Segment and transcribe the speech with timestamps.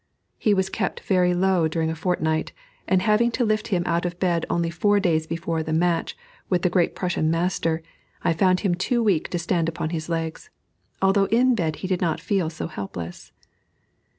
[0.39, 2.53] He was kept very low during a fortnight,
[2.87, 6.17] and having to lift him out of bed only four days before the match
[6.49, 7.83] with the great Prussian master,
[8.23, 10.49] I found him too weak to stand upon his legs,
[11.03, 13.31] although in bed he did not feel so helpless.